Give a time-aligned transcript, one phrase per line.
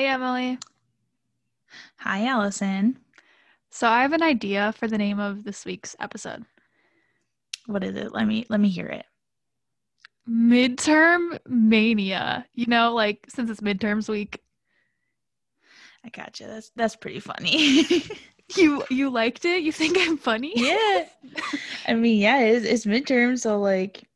[0.00, 0.58] Hey, Emily.
[1.98, 2.96] Hi, Allison.
[3.68, 6.46] So I have an idea for the name of this week's episode.
[7.66, 8.10] What is it?
[8.10, 9.04] Let me let me hear it.
[10.26, 12.46] Midterm mania.
[12.54, 14.40] You know, like since it's midterms week.
[16.02, 16.46] I gotcha.
[16.46, 17.84] That's that's pretty funny.
[18.56, 19.62] You you liked it?
[19.62, 20.52] You think I'm funny?
[20.56, 21.04] yeah.
[21.86, 24.08] I mean, yeah, it's, it's midterm, so like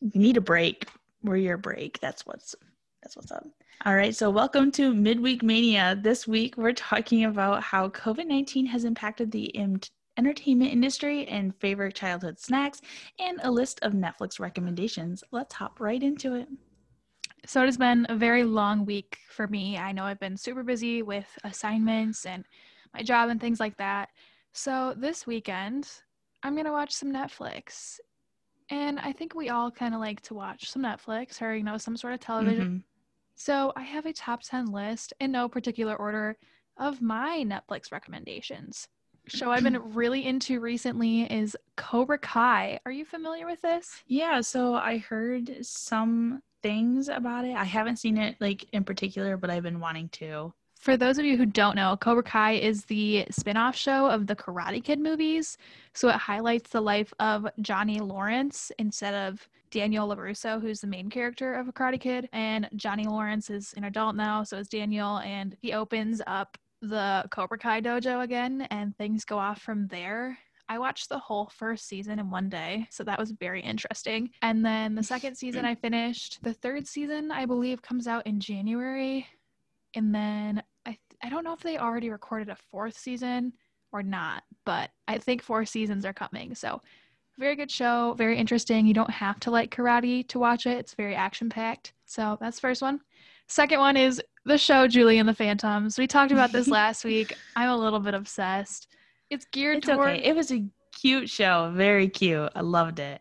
[0.00, 0.86] you need a break.
[1.22, 1.98] We're your break.
[2.00, 2.54] That's what's
[3.02, 3.46] that's what's up.
[3.84, 5.98] All right, so welcome to Midweek Mania.
[6.00, 9.80] This week we're talking about how COVID 19 has impacted the em-
[10.16, 12.80] entertainment industry and favorite childhood snacks
[13.18, 15.24] and a list of Netflix recommendations.
[15.32, 16.48] Let's hop right into it.
[17.44, 19.76] So it has been a very long week for me.
[19.76, 22.44] I know I've been super busy with assignments and
[22.94, 24.10] my job and things like that.
[24.52, 25.90] So this weekend,
[26.44, 27.98] I'm going to watch some Netflix.
[28.70, 31.78] And I think we all kind of like to watch some Netflix or, you know,
[31.78, 32.68] some sort of television.
[32.68, 32.91] Mhm.
[33.44, 36.36] So I have a top 10 list in no particular order
[36.76, 38.86] of my Netflix recommendations.
[39.26, 42.78] Show I've been really into recently is Cobra Kai.
[42.86, 44.00] Are you familiar with this?
[44.06, 47.56] Yeah, so I heard some things about it.
[47.56, 50.54] I haven't seen it like in particular, but I've been wanting to.
[50.78, 54.28] For those of you who don't know, Cobra Kai is the spin off show of
[54.28, 55.58] the Karate Kid movies.
[55.94, 61.10] So it highlights the life of Johnny Lawrence instead of Daniel LaRusso, who's the main
[61.10, 62.28] character of a Karate Kid.
[62.32, 65.18] And Johnny Lawrence is an adult now, so is Daniel.
[65.18, 70.38] And he opens up the Cobra Kai dojo again, and things go off from there.
[70.68, 74.30] I watched the whole first season in one day, so that was very interesting.
[74.42, 76.38] And then the second season I finished.
[76.42, 79.26] The third season, I believe, comes out in January.
[79.94, 83.52] And then I I don't know if they already recorded a fourth season
[83.92, 86.54] or not, but I think four seasons are coming.
[86.54, 86.80] So
[87.38, 88.86] very good show, very interesting.
[88.86, 90.78] You don't have to like karate to watch it.
[90.78, 91.92] It's very action packed.
[92.04, 93.00] So that's the first one.
[93.48, 95.98] Second one is the show Julie and the Phantoms.
[95.98, 97.36] We talked about this last week.
[97.56, 98.88] I'm a little bit obsessed.
[99.30, 100.24] It's geared It's toward okay.
[100.24, 100.64] It was a
[100.98, 101.72] cute show.
[101.74, 102.50] Very cute.
[102.54, 103.20] I loved it.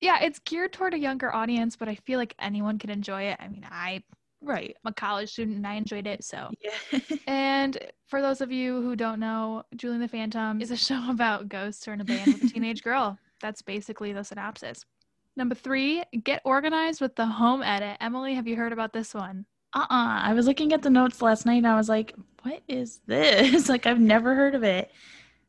[0.00, 3.36] yeah, it's geared toward a younger audience, but I feel like anyone can enjoy it.
[3.40, 4.02] I mean, I,
[4.40, 4.76] Right.
[4.84, 6.22] I'm a college student and I enjoyed it.
[6.22, 7.00] So Yeah.
[7.26, 7.76] And
[8.06, 11.48] for those of you who don't know, Julie and the Phantom is a show about
[11.48, 13.18] ghosts who are in a band with a teenage girl.
[13.40, 14.84] That's basically the synopsis.
[15.36, 17.96] Number three, get organized with the home edit.
[18.00, 19.46] Emily, have you heard about this one?
[19.74, 19.86] uh-uh.
[20.22, 23.68] I was looking at the notes last night and I was like, what is this?
[23.68, 24.90] like I've never heard of it.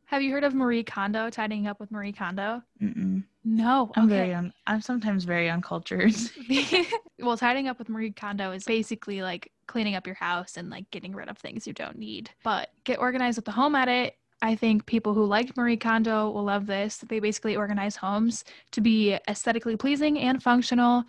[0.06, 2.64] Have you heard of Marie Kondo, tidying up with Marie Kondo?
[2.82, 3.24] Mm-mm.
[3.46, 3.92] No.
[3.96, 4.16] I'm okay.
[4.16, 6.16] very un- I'm sometimes very uncultured.
[7.20, 10.90] well, tidying up with Marie Kondo is basically like cleaning up your house and like
[10.90, 12.32] getting rid of things you don't need.
[12.44, 14.16] But get organized with the home edit.
[14.42, 16.98] I think people who liked Marie Kondo will love this.
[16.98, 21.04] They basically organize homes to be aesthetically pleasing and functional.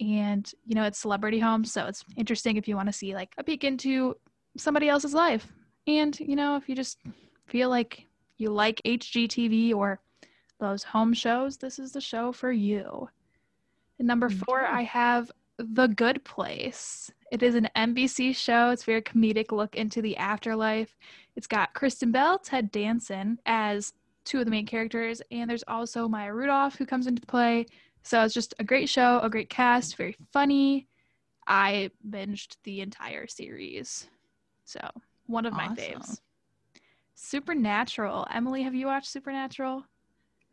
[0.00, 1.72] And, you know, it's celebrity homes.
[1.72, 4.16] So it's interesting if you want to see like a peek into
[4.56, 5.46] somebody else's life.
[5.86, 6.98] And, you know, if you just
[7.46, 8.06] feel like
[8.38, 10.00] you like HGTV or
[10.58, 13.08] those home shows, this is the show for you.
[13.98, 15.30] And number four, I have
[15.68, 17.10] The Good Place.
[17.30, 18.70] It is an NBC show.
[18.70, 20.96] It's a very comedic look into the afterlife.
[21.36, 23.92] It's got Kristen Bell, Ted Danson as
[24.24, 27.66] two of the main characters, and there's also Maya Rudolph who comes into play.
[28.02, 30.88] So it's just a great show, a great cast, very funny.
[31.46, 34.08] I binged the entire series.
[34.64, 34.80] So
[35.26, 35.76] one of my Awesome.
[35.76, 36.20] faves.
[37.14, 38.26] Supernatural.
[38.32, 39.84] Emily, have you watched Supernatural?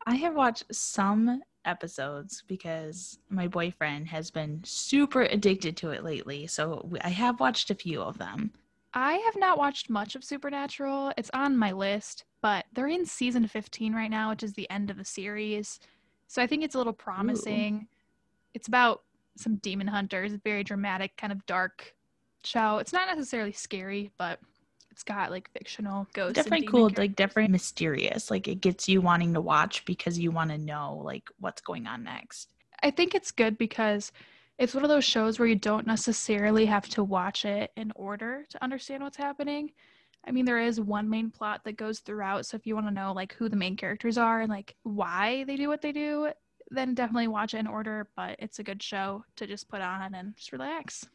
[0.05, 6.47] I have watched some episodes because my boyfriend has been super addicted to it lately.
[6.47, 8.51] So I have watched a few of them.
[8.93, 11.11] I have not watched much of Supernatural.
[11.17, 14.89] It's on my list, but they're in season 15 right now, which is the end
[14.89, 15.79] of the series.
[16.27, 17.87] So I think it's a little promising.
[18.53, 19.03] It's about
[19.35, 21.93] some demon hunters, very dramatic, kind of dark
[22.43, 22.77] show.
[22.77, 24.39] It's not necessarily scary, but
[24.97, 26.33] it's got like fictional ghosts.
[26.33, 26.97] Definitely cool, characters.
[26.97, 28.31] like definitely mysterious.
[28.31, 31.85] Like it gets you wanting to watch because you want to know like what's going
[31.85, 32.49] on next.
[32.81, 34.11] I think it's good because
[34.57, 38.47] it's one of those shows where you don't necessarily have to watch it in order
[38.49, 39.69] to understand what's happening.
[40.27, 42.47] I mean, there is one main plot that goes throughout.
[42.47, 45.43] So if you want to know like who the main characters are and like why
[45.43, 46.31] they do what they do,
[46.71, 48.07] then definitely watch it in order.
[48.15, 51.07] But it's a good show to just put on and just relax.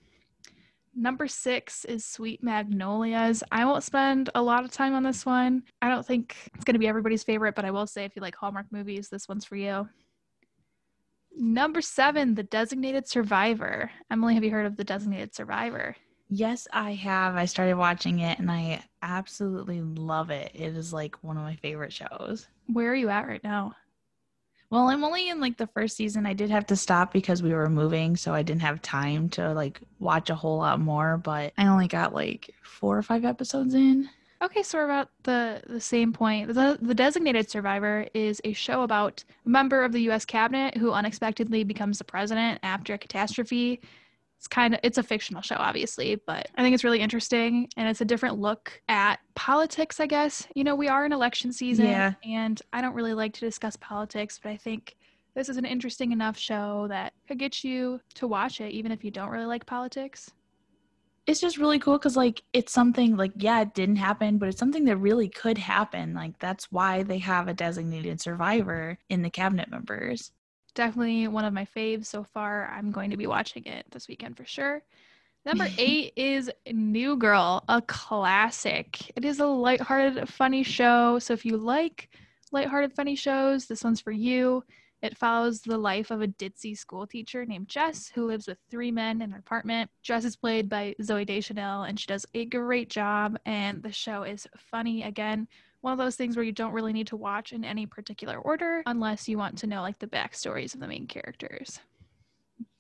[0.95, 3.43] Number six is Sweet Magnolias.
[3.51, 5.63] I won't spend a lot of time on this one.
[5.81, 8.21] I don't think it's going to be everybody's favorite, but I will say if you
[8.21, 9.89] like Hallmark movies, this one's for you.
[11.35, 13.91] Number seven, The Designated Survivor.
[14.11, 15.97] Emily, have you heard of The Designated Survivor?
[16.29, 17.37] Yes, I have.
[17.37, 20.51] I started watching it and I absolutely love it.
[20.55, 22.49] It is like one of my favorite shows.
[22.67, 23.73] Where are you at right now?
[24.73, 26.25] Well, I'm only in like the first season.
[26.25, 29.53] I did have to stop because we were moving, so I didn't have time to
[29.53, 33.75] like watch a whole lot more, but I only got like 4 or 5 episodes
[33.75, 34.09] in.
[34.41, 36.55] Okay, so we're about the the same point.
[36.55, 40.25] The The Designated Survivor is a show about a member of the U.S.
[40.25, 43.79] cabinet who unexpectedly becomes the president after a catastrophe.
[44.43, 47.89] It's kind of it's a fictional show, obviously, but I think it's really interesting and
[47.89, 50.01] it's a different look at politics.
[50.01, 52.15] I guess you know we are in election season, Yeah.
[52.25, 54.97] and I don't really like to discuss politics, but I think
[55.37, 59.05] this is an interesting enough show that could get you to watch it, even if
[59.05, 60.33] you don't really like politics.
[61.25, 64.59] It's just really cool cuz like it's something like yeah, it didn't happen, but it's
[64.59, 66.15] something that really could happen.
[66.15, 70.33] Like that's why they have a designated survivor in the cabinet members.
[70.75, 72.69] Definitely one of my faves so far.
[72.69, 74.83] I'm going to be watching it this weekend for sure.
[75.45, 79.13] Number eight is New Girl, a classic.
[79.17, 81.19] It is a lighthearted, funny show.
[81.19, 82.09] So if you like
[82.53, 84.63] lighthearted, funny shows, this one's for you.
[85.03, 88.93] It follows the life of a ditzy school teacher named Jess who lives with three
[88.93, 89.91] men in an apartment.
[90.03, 93.37] Jess is played by Zooey Deschanel and she does a great job.
[93.45, 95.49] And the show is funny again
[95.83, 98.83] one of those things where you don't really need to watch in any particular order
[98.87, 101.81] unless you want to know like the backstories of the main characters.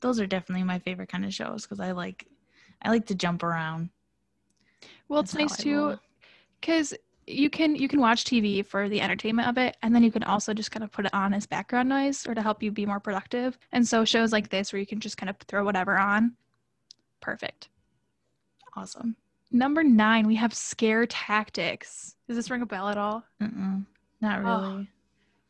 [0.01, 2.27] Those are definitely my favorite kind of shows cuz I like
[2.81, 3.91] I like to jump around.
[5.09, 5.99] Well, it's That's how nice too
[6.61, 6.95] because
[7.27, 10.23] you can you can watch TV for the entertainment of it, and then you can
[10.25, 12.87] also just kind of put it on as background noise or to help you be
[12.87, 13.59] more productive.
[13.73, 16.37] And so shows like this where you can just kind of throw whatever on,
[17.21, 17.69] perfect.
[18.77, 19.17] Awesome.
[19.53, 22.17] Number nine, we have Scare Tactics.
[22.27, 23.23] Does this ring a bell at all?
[23.41, 23.85] Mm-mm,
[24.21, 24.87] not Oh.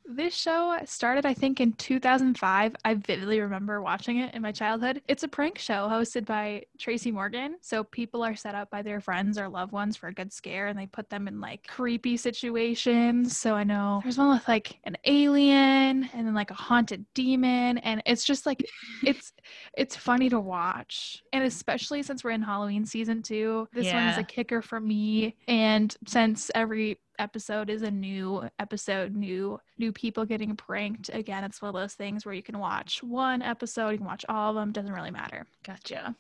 [0.05, 2.77] This show started, I think, in 2005.
[2.85, 5.01] I vividly remember watching it in my childhood.
[5.09, 7.57] It's a prank show hosted by Tracy Morgan.
[7.61, 10.67] So people are set up by their friends or loved ones for a good scare,
[10.67, 13.39] and they put them in like creepy situations.
[13.39, 17.79] So I know there's one with like an alien and then like a haunted demon,
[17.79, 18.65] and it's just like
[19.05, 19.33] it's
[19.77, 23.69] it's funny to watch, and especially since we're in Halloween season two.
[23.73, 29.15] This one is a kicker for me, and since every episode is a new episode,
[29.15, 31.11] new new people getting pranked.
[31.13, 34.25] Again, it's one of those things where you can watch one episode, you can watch
[34.29, 35.47] all of them, doesn't really matter.
[35.65, 36.15] Gotcha.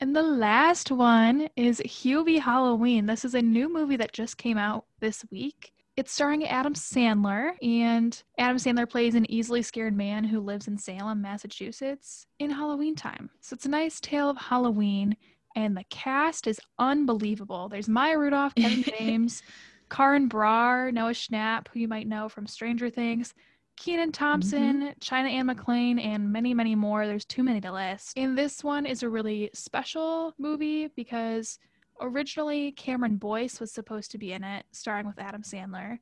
[0.00, 3.06] And the last one is Hubie Halloween.
[3.06, 5.72] This is a new movie that just came out this week.
[5.96, 10.78] It's starring Adam Sandler, and Adam Sandler plays an easily scared man who lives in
[10.78, 13.28] Salem, Massachusetts in Halloween time.
[13.42, 15.16] So it's a nice tale of Halloween,
[15.54, 17.68] and the cast is unbelievable.
[17.68, 19.42] There's Maya Rudolph, Kevin James,
[19.92, 23.34] Karan Brar, Noah Schnapp, who you might know from Stranger Things,
[23.76, 24.90] Kenan Thompson, mm-hmm.
[25.00, 27.06] China Anne McClain, and many, many more.
[27.06, 28.16] There's too many to list.
[28.16, 31.58] And this one is a really special movie because
[32.00, 35.98] originally Cameron Boyce was supposed to be in it, starring with Adam Sandler.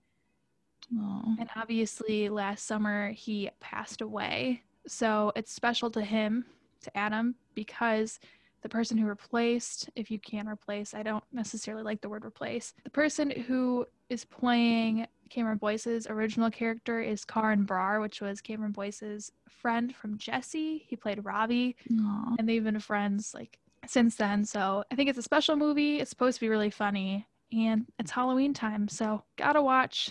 [0.97, 1.37] Oh.
[1.41, 4.63] And obviously, last summer he passed away.
[4.87, 6.45] So it's special to him,
[6.83, 8.21] to Adam, because
[8.63, 12.75] the person who replaced, if you can replace, I don't necessarily like the word replace,
[12.85, 18.73] the person who is playing Cameron Boyce's original character is Karan Brar, which was Cameron
[18.73, 20.85] Boyce's friend from Jessie.
[20.89, 22.35] He played Robbie Aw.
[22.39, 24.45] and they've been friends like since then.
[24.45, 26.01] So I think it's a special movie.
[26.01, 30.11] It's supposed to be really funny, and it's Halloween time, so gotta watch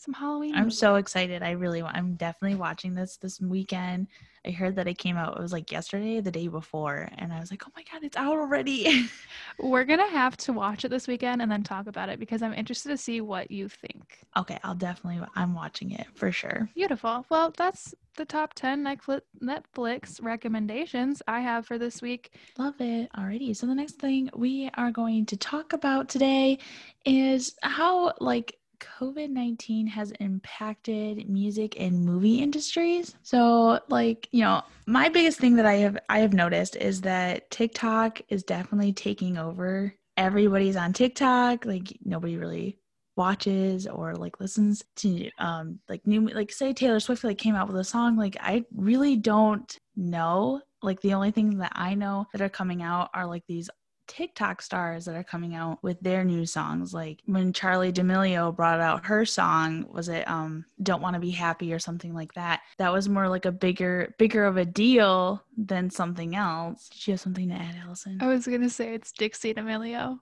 [0.00, 0.54] some Halloween.
[0.54, 0.78] I'm movies.
[0.78, 1.42] so excited.
[1.42, 1.96] I really want.
[1.96, 4.08] I'm definitely watching this this weekend.
[4.46, 5.36] I heard that it came out.
[5.36, 8.16] It was like yesterday, the day before, and I was like, "Oh my god, it's
[8.16, 9.08] out already!"
[9.58, 12.54] We're gonna have to watch it this weekend and then talk about it because I'm
[12.54, 14.18] interested to see what you think.
[14.36, 15.26] okay, I'll definitely.
[15.36, 16.70] I'm watching it for sure.
[16.74, 17.26] Beautiful.
[17.28, 22.32] Well, that's the top 10 Netflix, Netflix recommendations I have for this week.
[22.58, 23.10] Love it.
[23.16, 23.54] Alrighty.
[23.56, 26.58] So the next thing we are going to talk about today
[27.04, 33.14] is how like COVID-19 has impacted music and movie industries.
[33.22, 37.50] So like, you know, my biggest thing that I have I have noticed is that
[37.50, 39.94] TikTok is definitely taking over.
[40.16, 42.78] Everybody's on TikTok, like nobody really
[43.16, 47.66] watches or like listens to um like new like say Taylor Swift like came out
[47.66, 52.26] with a song like I really don't know like the only things that I know
[52.32, 53.68] that are coming out are like these
[54.10, 58.80] TikTok stars that are coming out with their new songs like when Charli D'Amelio brought
[58.80, 62.60] out her song was it um don't want to be happy or something like that
[62.78, 67.12] that was more like a bigger bigger of a deal than something else did you
[67.12, 70.18] have something to add Allison I was gonna say it's Dixie D'Amelio.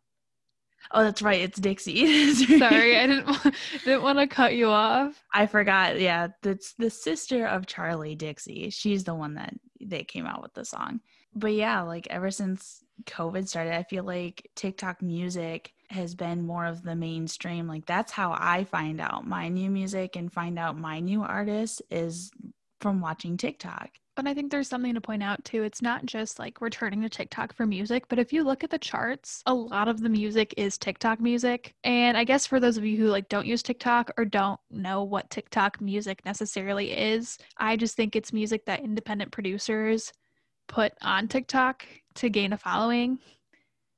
[0.93, 3.51] oh that's right it's Dixie Sorry, I didn't wa-
[3.85, 5.25] didn't want to cut you off.
[5.33, 5.99] I forgot.
[5.99, 8.71] Yeah, that's the sister of Charli Dixie.
[8.71, 11.01] She's the one that they came out with the song.
[11.35, 16.67] But yeah, like ever since COVID started, I feel like TikTok music has been more
[16.67, 17.67] of the mainstream.
[17.67, 21.81] Like that's how I find out my new music and find out my new artists
[21.91, 22.31] is
[22.81, 23.91] from watching TikTok.
[24.15, 25.63] But I think there's something to point out too.
[25.63, 28.79] It's not just like returning to TikTok for music, but if you look at the
[28.79, 31.73] charts, a lot of the music is TikTok music.
[31.85, 35.05] And I guess for those of you who like don't use TikTok or don't know
[35.05, 40.13] what TikTok music necessarily is, I just think it's music that independent producers
[40.67, 41.87] put on TikTok
[42.19, 43.19] to gain a following.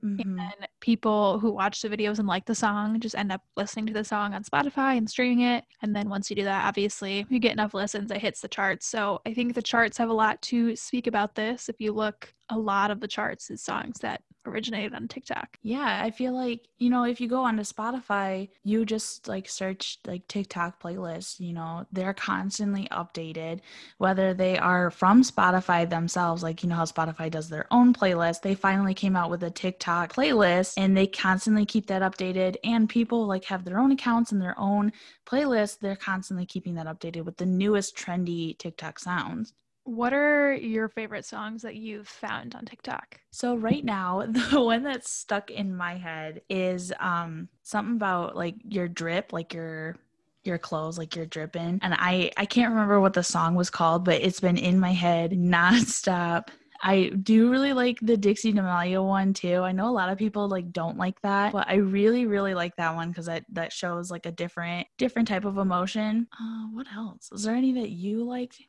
[0.03, 0.41] Mhm.
[0.41, 3.93] And people who watch the videos and like the song just end up listening to
[3.93, 5.65] the song on Spotify and streaming it.
[5.83, 8.87] And then once you do that, obviously, you get enough listens, it hits the charts.
[8.87, 11.69] So I think the charts have a lot to speak about this.
[11.69, 15.59] If you look, a lot of the charts is songs that originated on TikTok.
[15.63, 19.99] Yeah, I feel like, you know, if you go onto Spotify, you just like search
[20.07, 23.61] like TikTok playlists, you know, they're constantly updated,
[23.99, 28.43] whether they are from Spotify themselves, like, you know, how Spotify does their own playlist.
[28.43, 32.57] They finally came out with a TikTok playlist and they constantly keep that updated.
[32.65, 34.93] And people like have their own accounts and their own
[35.27, 35.79] playlists.
[35.79, 39.53] They're constantly keeping that updated with the newest trendy TikTok sounds.
[39.91, 43.19] What are your favorite songs that you've found on TikTok?
[43.33, 48.55] So right now, the one that's stuck in my head is um something about like
[48.69, 49.97] your drip, like your
[50.45, 51.81] your clothes, like you're dripping.
[51.83, 54.93] And I I can't remember what the song was called, but it's been in my
[54.93, 56.49] head nonstop.
[56.83, 59.57] I do really like the Dixie D'Amelio one too.
[59.57, 62.77] I know a lot of people like don't like that, but I really really like
[62.77, 66.29] that one because that that shows like a different different type of emotion.
[66.41, 67.29] Uh, what else?
[67.33, 68.61] Is there any that you liked,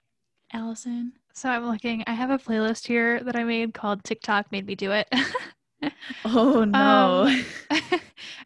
[0.54, 1.14] Allison?
[1.34, 4.76] So I'm looking, I have a playlist here that I made called TikTok Made Me
[4.76, 5.08] Do It.
[6.24, 7.28] Oh no.
[7.28, 7.46] Um,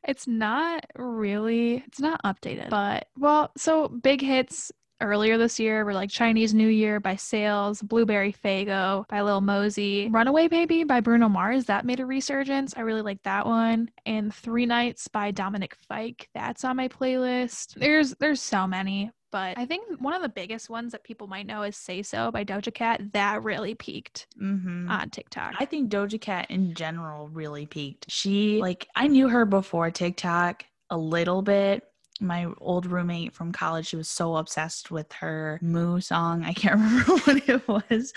[0.07, 4.71] it's not really it's not updated but well so big hits
[5.01, 10.07] earlier this year were like chinese new year by sales blueberry faygo by lil mosey
[10.09, 14.33] runaway baby by bruno mars that made a resurgence i really like that one and
[14.33, 19.65] three nights by dominic fike that's on my playlist there's there's so many but i
[19.65, 22.73] think one of the biggest ones that people might know is say so by doja
[22.73, 24.89] cat that really peaked mm-hmm.
[24.89, 28.05] on tiktok I think Doja Cat in general really peaked.
[28.09, 31.83] She like I knew her before TikTok a little bit.
[32.21, 36.43] My old roommate from college, she was so obsessed with her Moo song.
[36.45, 38.13] I can't remember what it was,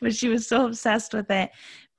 [0.00, 1.50] but she was so obsessed with it.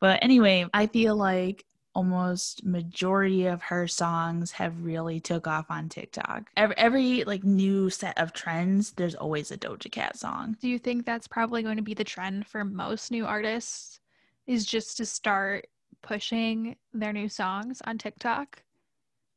[0.02, 1.64] But anyway, I feel like
[1.98, 6.44] almost majority of her songs have really took off on TikTok.
[6.56, 10.56] Every, every like new set of trends, there's always a Doja Cat song.
[10.62, 14.00] Do you think that's probably going to be the trend for most new artists?
[14.46, 15.66] Is just to start
[16.04, 18.62] pushing their new songs on TikTok?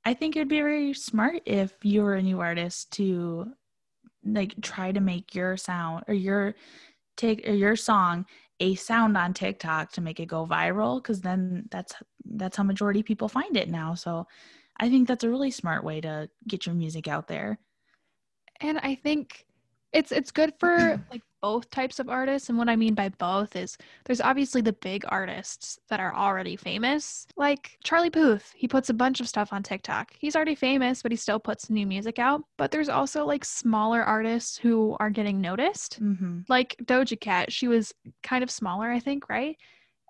[0.04, 3.52] I think it'd be very smart if you were a new artist to
[4.22, 6.54] like try to make your sound or your
[7.16, 8.26] take or your song
[8.60, 13.02] a sound on TikTok to make it go viral because then that's that's how majority
[13.02, 13.94] people find it now.
[13.94, 14.26] So
[14.78, 17.58] I think that's a really smart way to get your music out there.
[18.60, 19.46] And I think
[19.92, 23.56] it's it's good for like both types of artists and what I mean by both
[23.56, 28.90] is there's obviously the big artists that are already famous like Charlie Puth he puts
[28.90, 32.18] a bunch of stuff on TikTok he's already famous but he still puts new music
[32.18, 36.40] out but there's also like smaller artists who are getting noticed Mm-hmm.
[36.49, 37.92] like Doja Cat, she was
[38.23, 39.56] kind of smaller, I think, right?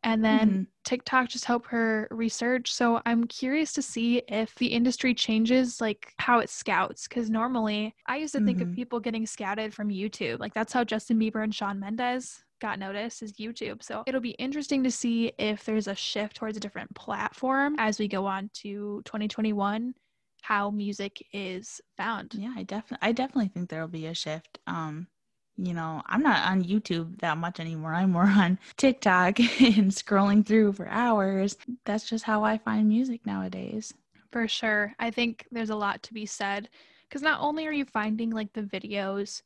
[0.03, 0.67] And then Mhm.
[0.85, 2.73] TikTok just helped her research.
[2.73, 7.07] So I'm curious to see if the industry changes like how it scouts.
[7.07, 8.73] Cause normally I used to think of Mhm.
[8.73, 10.39] people getting scouted from YouTube.
[10.41, 13.83] Like that's how Justin Bieber and Shawn Mendes got noticed is YouTube.
[13.83, 17.99] So it'll be interesting to see if there's a shift towards a different platform as
[17.99, 19.95] we go on to 2021,
[20.43, 22.37] how music is found.
[22.37, 24.59] Yeah, I definitely I definitely think there'll be a shift.
[24.67, 25.09] Um,
[25.67, 27.95] you know, I'm not on YouTube that much anymore.
[27.95, 31.57] I'm more on TikTok and scrolling through for hours.
[31.85, 33.93] That's just how I find music nowadays.
[34.33, 34.95] For sure.
[34.99, 36.69] I think there's a lot to be said
[37.09, 39.43] because not only are you finding like the videos,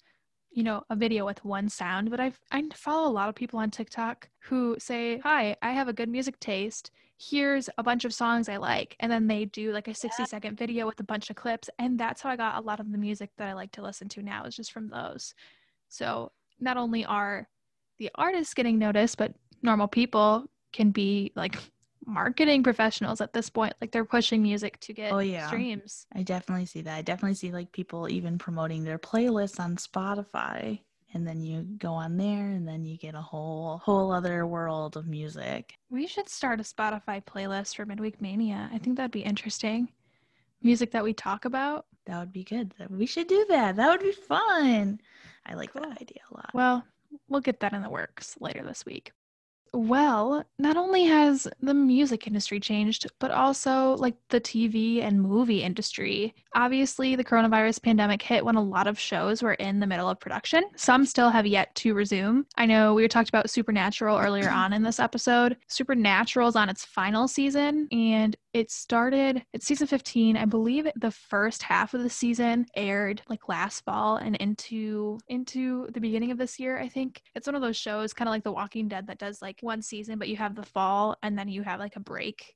[0.50, 3.59] you know, a video with one sound, but I've, I follow a lot of people
[3.59, 6.90] on TikTok who say, Hi, I have a good music taste.
[7.16, 8.94] Here's a bunch of songs I like.
[9.00, 11.71] And then they do like a 60 second video with a bunch of clips.
[11.78, 14.09] And that's how I got a lot of the music that I like to listen
[14.11, 15.35] to now, is just from those.
[15.95, 17.49] So not only are
[17.99, 19.33] the artists getting noticed, but
[19.63, 21.57] normal people can be like
[22.05, 23.75] marketing professionals at this point.
[23.81, 25.47] Like they're pushing music to get Oh, yeah.
[25.47, 26.07] streams.
[26.13, 26.97] I definitely see that.
[26.97, 30.81] I definitely see like people even promoting their playlists on Spotify.
[31.15, 34.97] And then you go on there and then you get a whole whole other world
[34.97, 35.75] of music.
[35.89, 38.69] We should start a Spotify playlist for Midweek Mania.
[38.73, 39.93] I think that'd be interesting.
[40.61, 41.87] Music that we talk about.
[42.07, 42.75] That would be good.
[42.91, 43.77] We should do that.
[43.77, 45.01] That would be fun.
[45.47, 45.83] I like Cool.
[45.83, 46.51] that idea a lot.
[46.55, 46.85] Well,
[47.29, 49.13] we'll get that in the works later this week.
[49.77, 55.65] Well, not only has the music industry changed, but also like the TV and movie
[55.65, 56.33] industry.
[56.55, 60.21] Obviously, the coronavirus pandemic hit when a lot of shows were in the middle of
[60.21, 60.63] production.
[60.77, 62.47] Some still have yet to resume.
[62.57, 65.57] I know we talked about Supernatural earlier on in this episode.
[65.67, 71.11] Supernatural is on its final season and it started it's season 15 i believe the
[71.11, 76.38] first half of the season aired like last fall and into into the beginning of
[76.38, 77.20] this year i think.
[77.34, 79.82] It's one of those shows kind of like the walking dead that does like one
[79.82, 82.54] season but you have the fall and then you have like a break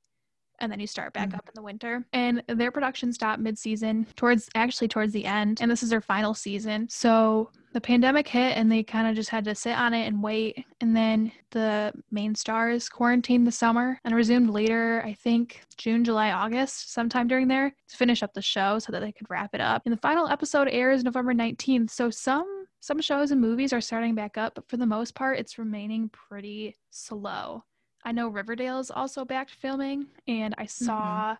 [0.60, 1.34] and then you start back Mhm.
[1.36, 2.04] up in the winter.
[2.12, 6.34] And their production stopped mid-season towards actually towards the end, and this is their final
[6.34, 6.88] season.
[6.88, 10.22] So the pandemic hit and they kind of just had to sit on it and
[10.22, 10.64] wait.
[10.80, 16.32] And then the main stars quarantined the summer and resumed later, I think June, July,
[16.32, 19.60] August, sometime during there to finish up the show so that they could wrap it
[19.60, 19.82] up.
[19.84, 21.90] And the final episode airs November 19th.
[21.90, 25.38] So some some shows and movies are starting back up, but for the most part
[25.38, 27.64] it's remaining pretty slow.
[28.04, 31.36] I know Riverdale is also back to filming, and I saw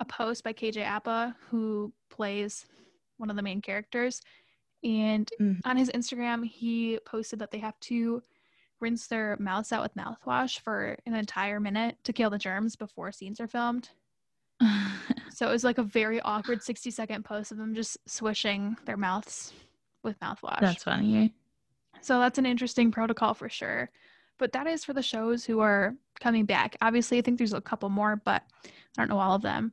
[0.00, 2.66] a post by KJ Apa, who plays
[3.16, 4.20] one of the main characters.
[4.82, 5.60] And Mhm.
[5.64, 8.22] on his Instagram, he posted that they have to
[8.80, 13.12] rinse their mouths out with mouthwash for an entire minute to kill the germs before
[13.12, 13.90] scenes are filmed.
[15.30, 18.96] So it was like a very awkward 60 second post of them just swishing their
[18.96, 19.52] mouths
[20.04, 20.60] with mouthwash.
[20.60, 21.34] That's funny.
[22.02, 23.90] So that's an interesting protocol for sure.
[24.38, 26.76] But that is for the shows who are coming back.
[26.80, 29.72] Obviously, I think there's a couple more, but I don't know all of them.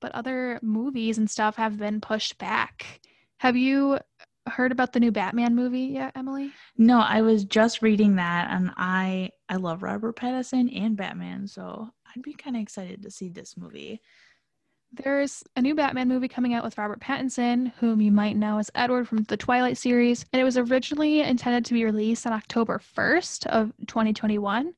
[0.00, 3.00] But other movies and stuff have been pushed back.
[3.38, 3.98] Have you
[4.46, 6.52] heard about the new Batman movie yet, Emily?
[6.78, 11.88] No, I was just reading that and I I love Robert Pattinson and Batman, so
[12.14, 14.00] I'd be kind of excited to see this movie.
[14.96, 18.70] There's a new Batman movie coming out with Robert Pattinson, whom you might know as
[18.74, 22.80] Edward from the Twilight series, and it was originally intended to be released on October
[22.96, 24.72] 1st of 2021.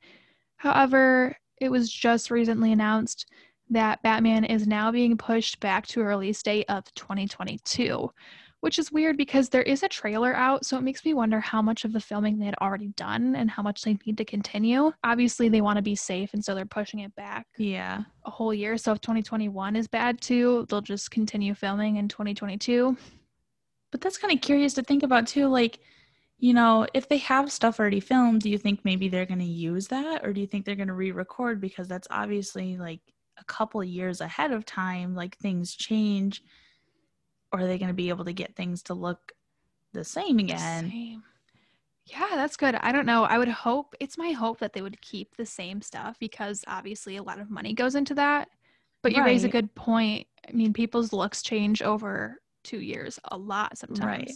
[0.56, 3.26] However, it was just recently announced
[3.70, 8.10] that Batman is now being pushed back to a release date of 2022,
[8.60, 11.62] which is weird because there is a trailer out, so it makes me wonder how
[11.62, 14.92] much of the filming they had already done and how much they need to continue.
[15.04, 18.02] Obviously, they want to be safe, and so they're pushing it back Yeah.
[18.26, 18.76] a whole year.
[18.76, 22.96] So if 2021 is bad too, they'll just continue filming in 2022.
[23.90, 25.80] But that's kind of curious to think about too like
[26.40, 29.44] you know, if they have stuff already filmed, do you think maybe they're going to
[29.44, 33.00] use that or do you think they're going to re-record because that's obviously like
[33.38, 36.42] a couple years ahead of time like things change
[37.52, 39.32] or are they going to be able to get things to look
[39.92, 40.90] the same again?
[40.90, 41.22] Same.
[42.06, 42.74] Yeah, that's good.
[42.76, 43.24] I don't know.
[43.24, 47.16] I would hope it's my hope that they would keep the same stuff because obviously
[47.16, 48.48] a lot of money goes into that.
[49.02, 50.26] But you raise a good point.
[50.48, 54.00] I mean, people's looks change over two years a lot sometimes.
[54.00, 54.30] Right.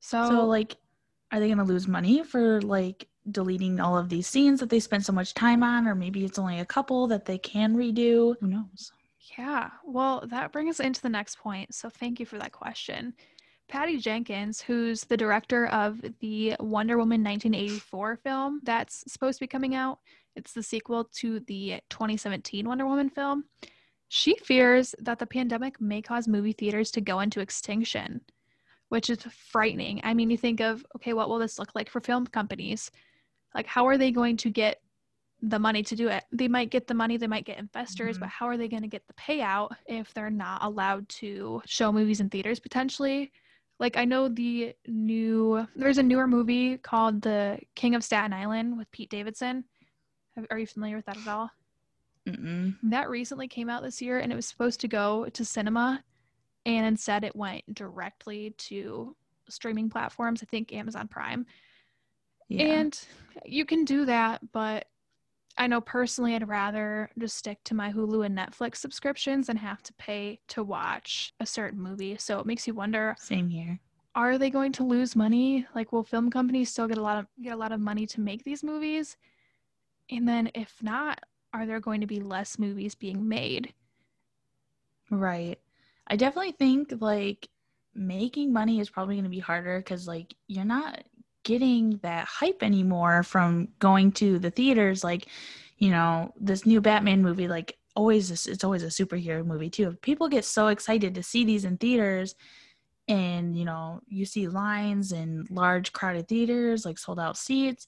[0.00, 0.76] So, So like
[1.30, 4.80] are they going to lose money for like deleting all of these scenes that they
[4.80, 8.34] spent so much time on or maybe it's only a couple that they can redo?
[8.40, 8.92] Who knows?
[9.36, 11.74] Yeah, well, that brings us into the next point.
[11.74, 13.14] So, thank you for that question.
[13.68, 19.48] Patty Jenkins, who's the director of the Wonder Woman 1984 film that's supposed to be
[19.48, 19.98] coming out,
[20.36, 23.44] it's the sequel to the 2017 Wonder Woman film.
[24.08, 28.22] She fears that the pandemic may cause movie theaters to go into extinction,
[28.88, 30.00] which is frightening.
[30.02, 32.90] I mean, you think of, okay, what will this look like for film companies?
[33.54, 34.80] Like, how are they going to get
[35.40, 36.24] the money to do it.
[36.32, 38.20] They might get the money, they might get investors, Mhm.
[38.20, 41.92] but how are they going to get the payout if they're not allowed to show
[41.92, 43.30] movies in theaters potentially?
[43.78, 48.76] Like I know the new there's a newer movie called The King of Staten Island
[48.76, 49.64] with Pete Davidson.
[50.50, 51.50] Are you familiar with that at all?
[52.26, 52.76] Mm-mm.
[52.82, 56.02] That recently came out this year and it was supposed to go to cinema
[56.66, 59.16] and instead it went directly to
[59.48, 61.46] streaming platforms, I think Amazon Prime.
[62.48, 62.64] Yeah.
[62.80, 63.00] And
[63.44, 64.86] you can do that, but
[65.58, 69.82] I know personally I'd rather just stick to my Hulu and Netflix subscriptions and have
[69.84, 72.16] to pay to watch a certain movie.
[72.18, 73.80] So it makes you wonder, Same here.
[74.14, 75.66] are they going to lose money?
[75.74, 78.20] Like will film companies still get a lot of get a lot of money to
[78.20, 79.16] make these movies?
[80.10, 81.20] And then if not,
[81.52, 83.74] are there going to be less movies being made?
[85.10, 85.58] Right.
[86.06, 87.48] I definitely think like
[87.94, 91.02] making money is probably going to be harder because like you're not
[91.48, 95.02] getting that hype anymore from going to the theaters.
[95.02, 95.26] Like,
[95.78, 99.92] you know, this new Batman movie, like always, this- it's always a superhero movie too.
[100.02, 102.34] People get so excited to see these in theaters.
[103.08, 107.86] And you know, you see lines in large crowded theaters, like sold out seats,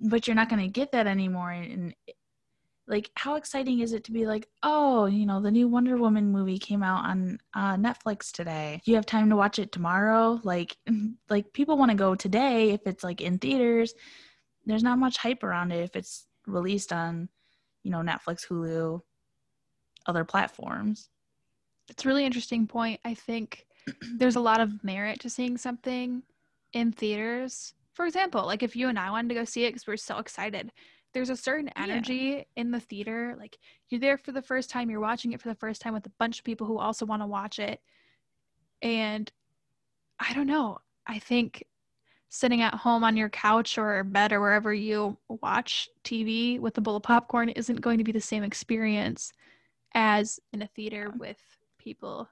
[0.00, 1.50] but you're not going to get that anymore.
[1.50, 1.94] And
[2.92, 6.30] like how exciting is it to be like oh you know the new wonder woman
[6.30, 10.76] movie came out on uh, netflix today you have time to watch it tomorrow like
[11.30, 13.94] like people want to go today if it's like in theaters
[14.66, 17.28] there's not much hype around it if it's released on,
[17.82, 19.00] you know, Netflix, Hulu,
[20.06, 21.08] other platforms.
[21.88, 23.00] It's a really interesting point.
[23.04, 23.66] I think
[24.16, 26.22] there's a lot of merit to seeing something
[26.72, 27.74] in theaters.
[27.94, 30.18] For example, like if you and I wanted to go see it because we're so
[30.18, 30.72] excited,
[31.12, 32.42] there's a certain energy yeah.
[32.56, 33.36] in the theater.
[33.38, 36.06] Like you're there for the first time, you're watching it for the first time with
[36.06, 37.80] a bunch of people who also want to watch it.
[38.80, 39.30] And
[40.18, 40.78] I don't know.
[41.06, 41.64] I think
[42.28, 46.80] sitting at home on your couch or bed or wherever you watch TV with a
[46.80, 49.32] bowl of popcorn isn't going to be the same experience
[49.94, 51.36] as in a theater with
[51.78, 52.28] people.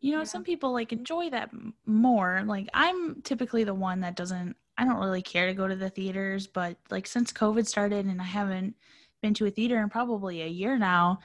[0.00, 0.24] You know, yeah.
[0.24, 1.50] some people like enjoy that
[1.86, 2.42] more.
[2.44, 5.90] Like I'm typically the one that doesn't I don't really care to go to the
[5.90, 8.76] theaters, but like since COVID started and I haven't
[9.20, 11.18] been to a theater in probably a year now,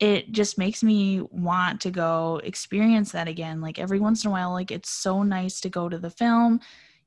[0.00, 3.60] it just makes me want to go experience that again.
[3.60, 6.58] Like every once in a while, like it's so nice to go to the film,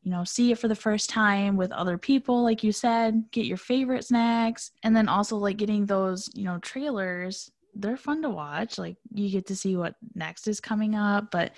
[0.02, 3.46] you know, see it for the first time with other people, like you said, get
[3.46, 7.52] your favorite snacks, and then also like getting those, you know, trailers.
[7.74, 8.78] They're fun to watch.
[8.78, 11.52] Like you get to see what next is coming up, but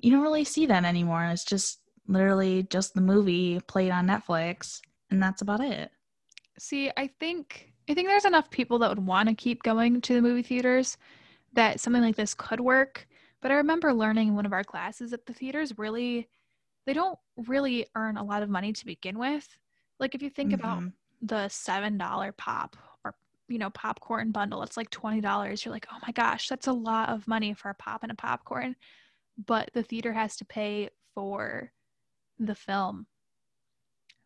[0.00, 1.24] you don't really see that anymore.
[1.24, 5.90] It's just literally just the movie played on Netflix, and that's about it.
[6.58, 10.14] See, I think I think there's enough people that would want to keep going to
[10.14, 10.96] the movie theaters
[11.54, 13.06] that something like this could work.
[13.40, 16.28] But I remember learning in one of our classes that the theaters really
[16.86, 19.48] they don't really earn a lot of money to begin with.
[20.00, 20.60] Like if you think mm-hmm.
[20.60, 20.82] about
[21.20, 23.14] the seven dollar pop or
[23.48, 25.64] you know popcorn bundle, it's like twenty dollars.
[25.64, 28.16] You're like, oh my gosh, that's a lot of money for a pop and a
[28.16, 28.76] popcorn.
[29.46, 31.72] But the theater has to pay for
[32.46, 33.06] the film.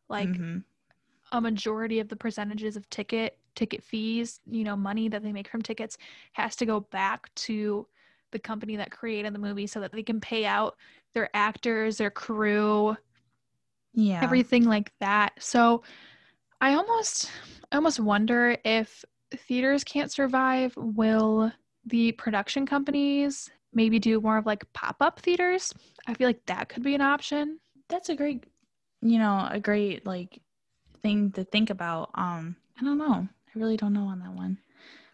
[0.08, 0.58] Like mm-hmm.
[1.32, 5.48] a majority of the percentages of ticket ticket fees, you know, money that they make
[5.48, 5.96] from tickets
[6.34, 7.86] has to go back to
[8.30, 10.76] the company that created the movie so that they can pay out
[11.14, 12.94] their actors, their crew,
[13.94, 15.32] yeah, everything like that.
[15.38, 15.82] So
[16.60, 17.30] I almost
[17.72, 21.50] I almost wonder if theaters can't survive, will
[21.86, 25.72] the production companies maybe do more of like pop-up theaters?
[26.06, 28.44] I feel like that could be an option that's a great
[29.02, 30.40] you know a great like
[31.02, 32.10] thing to think about.
[32.14, 33.28] Um i don't know.
[33.54, 34.58] I really don't know on that one.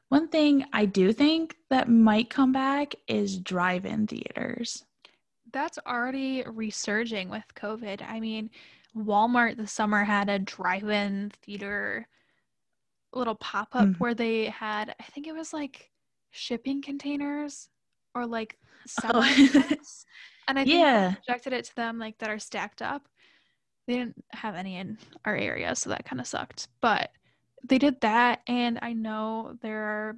[0.09, 4.85] One thing i do think that might come back is drive-in theaters.
[5.53, 8.03] That's already resurging with covid.
[8.09, 8.51] I mean
[8.97, 12.07] walmart this summer had a drive-in theater
[13.15, 13.99] little pop-up mm-hmm.
[13.99, 15.91] where they had i think it was like
[16.31, 17.69] shipping containers
[18.15, 18.59] or like
[19.05, 19.23] oh.
[20.49, 21.15] And I think yeah.
[21.25, 23.09] projected it to them like that are stacked up.
[23.87, 26.69] They didn't have any in our area, so that kind of sucked.
[26.81, 27.11] But
[27.65, 30.17] they did that, and I know there are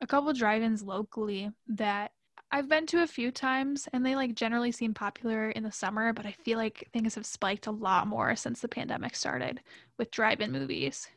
[0.00, 2.12] a couple drive-ins locally that
[2.50, 6.12] I've been to a few times, and they like generally seem popular in the summer.
[6.12, 9.60] But I feel like things have spiked a lot more since the pandemic started
[9.98, 11.08] with drive-in movies.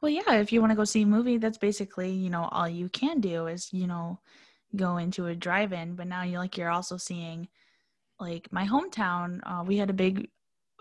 [0.00, 2.68] Well, yeah, if you want to go see a movie, that's basically you know all
[2.68, 4.20] you can do is you know
[4.76, 7.48] go into a drive-in but now you're like you're also seeing
[8.20, 10.28] like my hometown uh, we had a big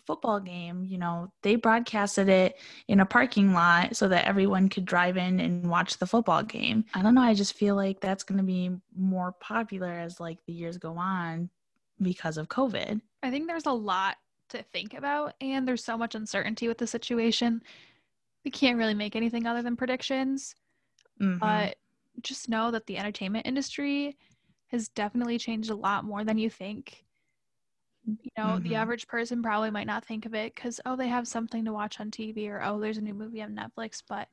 [0.06, 2.56] football game you know they broadcasted it
[2.88, 6.86] in a parking lot so that everyone could drive in and watch the football game.
[6.94, 10.40] I don't know i just feel like that's going to be more popular as like
[10.46, 11.50] the years go on
[12.02, 13.02] because of covid.
[13.22, 14.16] I think there's a lot
[14.50, 17.62] to think about and there's so much uncertainty with the situation.
[18.46, 20.56] We can't really make anything other than predictions
[21.22, 21.38] mm-hmm.
[21.38, 21.76] but
[22.22, 24.18] just know that the entertainment industry
[24.68, 27.04] has definitely changed a lot more than you think.
[28.06, 28.68] You know, mm-hmm.
[28.68, 31.74] the average person probably might not think of it because, oh, they have something to
[31.74, 34.02] watch on TV or, oh, there's a new movie on Netflix.
[34.08, 34.30] But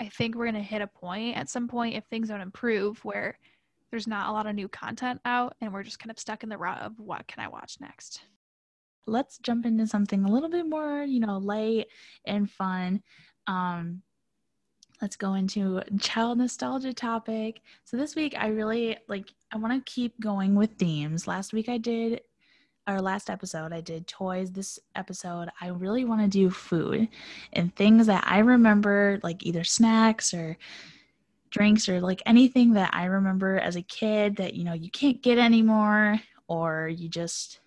[0.00, 3.04] I think we're going to hit a point at some point if things don't improve
[3.04, 3.38] where
[3.90, 6.48] there's not a lot of new content out and we're just kind of stuck in
[6.48, 8.22] the rut of what can I watch next.
[9.06, 11.86] Let's jump into something a little bit more, you know, light
[12.24, 13.02] and fun.
[13.46, 14.02] Um,
[15.04, 17.60] let's go into child nostalgia topic.
[17.84, 21.26] So this week I really like I want to keep going with themes.
[21.26, 22.22] Last week I did
[22.86, 24.50] our last episode I did toys.
[24.50, 27.08] This episode I really want to do food
[27.52, 30.56] and things that I remember like either snacks or
[31.50, 35.20] drinks or like anything that I remember as a kid that you know you can't
[35.20, 37.60] get anymore or you just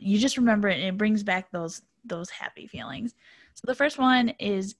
[0.00, 3.14] you just remember it and it brings back those those happy feelings.
[3.52, 4.74] So the first one is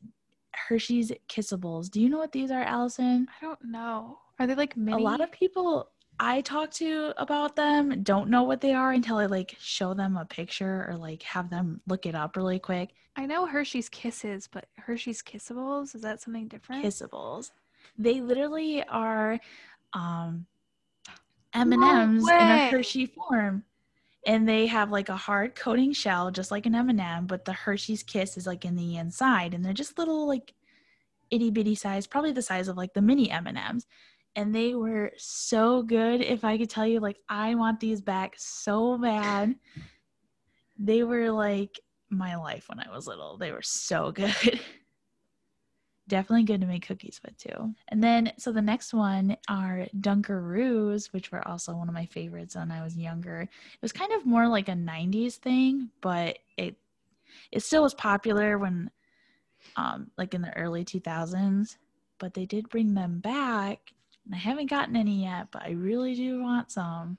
[0.69, 1.91] Hershey's Kissables.
[1.91, 3.29] Do you know what these are, Allison?
[3.41, 4.19] I don't know.
[4.39, 5.03] Are they like mini?
[5.03, 5.91] A lot of people
[6.21, 10.17] I talk to about them don't know what they are until I like show them
[10.17, 12.91] a picture or like have them look it up really quick.
[13.17, 16.85] I know Hershey's Kisses, but Hershey's Kissables, is that something different?
[16.85, 17.51] Kissables.
[17.99, 19.39] They literally are
[19.93, 20.47] um
[21.55, 23.65] M&Ms no in a Hershey form.
[24.27, 28.03] And they have like a hard coating shell just like an m&m but the hershey's
[28.03, 30.55] kiss is like in the inside and they're just little like
[31.31, 33.87] itty bitty size probably the size of like the mini m&ms
[34.37, 38.35] and they were so good if i could tell you like i want these back
[38.37, 39.55] so bad.
[40.79, 43.37] They were like my life when i was little.
[43.37, 44.61] They were so good
[46.09, 47.75] definitely good to make cookies with too.
[47.89, 52.57] And then, so the next one are Dunkaroos, which were also one of my favorites
[52.57, 53.43] when I was younger.
[53.43, 56.77] It was kind of more like a 90s thing, but it
[57.53, 58.91] it still was popular when
[59.77, 61.77] um like in the early 2000s,
[62.19, 63.93] but they did bring them back.
[64.25, 67.19] And I haven't gotten any yet, but I really do want some.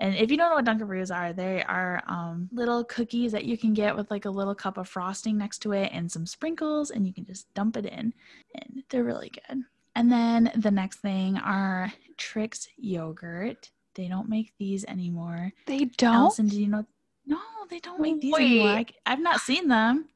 [0.00, 3.58] And if you don't know what Dunkaroos are, they are um, little cookies that you
[3.58, 6.90] can get with like a little cup of frosting next to it and some sprinkles,
[6.90, 8.14] and you can just dump it in.
[8.54, 9.62] And they're really good.
[9.94, 13.70] And then the next thing are Trix yogurt.
[13.94, 15.52] They don't make these anymore.
[15.66, 16.14] They don't.
[16.14, 16.86] Allison, do you know?
[17.26, 18.46] No, they don't make these Wait.
[18.46, 18.68] anymore.
[18.68, 20.08] I, I've not seen them.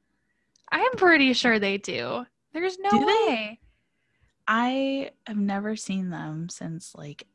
[0.73, 2.25] I'm pretty sure they do.
[2.55, 3.05] There's no Do they?
[3.05, 3.61] way.
[4.49, 7.27] I have never seen them since like.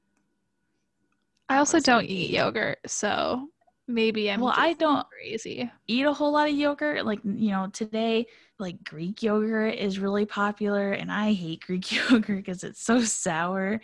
[1.49, 3.49] I also don't eat yogurt, so
[3.87, 5.69] maybe I'm Well, I don't crazy.
[5.87, 7.05] eat a whole lot of yogurt.
[7.05, 8.27] Like, you know, today,
[8.59, 13.81] like Greek yogurt is really popular, and I hate Greek yogurt because it's so sour.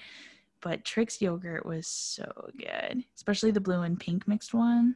[0.61, 4.95] But Trix yogurt was so good, especially the blue and pink mixed one.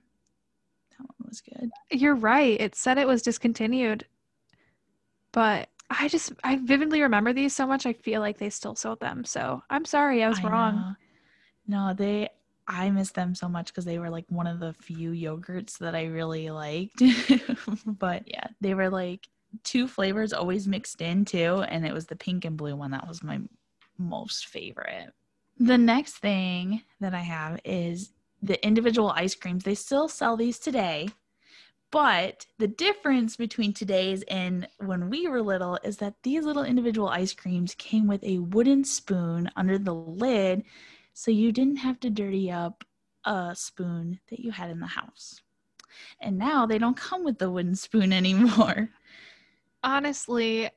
[0.91, 1.69] That one was good.
[1.91, 2.59] You're right.
[2.59, 4.05] It said it was discontinued,
[5.31, 7.85] but I just I vividly remember these so much.
[7.85, 9.25] I feel like they still sold them.
[9.25, 10.75] So I'm sorry, I was wrong.
[10.75, 10.95] know.
[11.67, 12.29] No, they.
[12.69, 15.95] I miss them so much because they were like one of the few yogurts that
[15.95, 17.01] I really liked.
[17.85, 19.27] but yeah, they were like
[19.63, 23.07] two flavors always mixed in too, and it was the pink and blue one that
[23.07, 23.39] was my
[23.97, 25.11] most favorite.
[25.57, 29.63] The next thing that I have is the individual ice creams.
[29.63, 31.09] They still sell these today,
[31.91, 37.09] but the difference between today's and when we were little is that these little individual
[37.09, 40.63] ice creams came with a wooden spoon under the lid
[41.13, 42.83] so you didn't have to dirty up
[43.25, 45.41] a spoon that you had in the house.
[46.21, 48.89] And now they don't come with the wooden spoon anymore.
[49.83, 50.69] Honestly,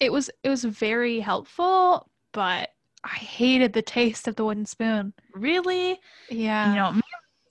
[0.00, 2.70] it was it was very helpful, but
[3.04, 5.14] I hated the taste of the wooden spoon.
[5.34, 5.98] Really?
[6.30, 6.70] Yeah.
[6.70, 7.00] you know, my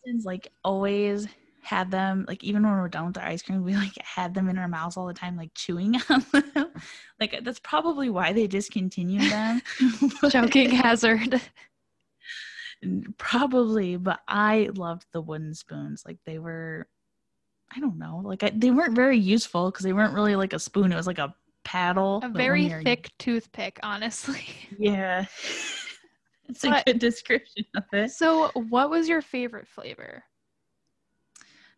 [0.04, 1.28] cousins like always
[1.62, 4.50] had them like even when we're done with our ice cream, we like had them
[4.50, 6.72] in our mouths all the time, like chewing on them.
[7.20, 9.62] like that's probably why they discontinued them.
[10.30, 11.42] Joking hazard.
[13.18, 16.04] Probably, but I loved the wooden spoons.
[16.06, 16.88] Like they were,
[17.76, 20.60] I don't know, like I, they weren't very useful because they weren't really like a
[20.60, 20.92] spoon.
[20.92, 21.34] It was like a
[21.64, 22.22] paddle.
[22.24, 24.46] A very thick toothpick, honestly.
[24.78, 25.26] Yeah.
[26.48, 28.12] It's a But- good description of it.
[28.12, 30.24] So, what was your favorite flavor?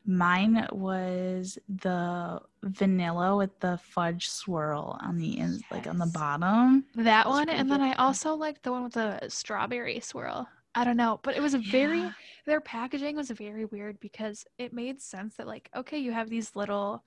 [0.06, 6.84] Mine was the vanilla with the fudge swirl on the in, like on the bottom.
[6.96, 7.80] That one, and then.
[7.82, 10.48] I also liked the one with the strawberry swirl.
[10.78, 12.12] I don't know, but it was a very Yeah.
[12.46, 16.56] their packaging was very weird because it made sense that like okay, you have these
[16.56, 17.04] little